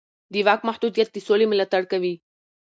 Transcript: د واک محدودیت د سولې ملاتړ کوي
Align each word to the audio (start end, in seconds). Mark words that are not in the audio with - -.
د 0.33 0.35
واک 0.47 0.61
محدودیت 0.69 1.09
د 1.11 1.17
سولې 1.27 1.45
ملاتړ 1.51 1.81
کوي 1.91 2.13